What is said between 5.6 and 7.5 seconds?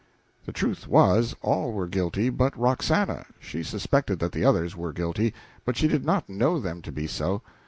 but she did not know them to be so.